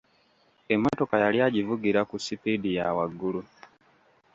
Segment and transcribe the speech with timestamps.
[0.73, 3.41] Emmotoka yali agivugira ku sipiidi ya waggulu.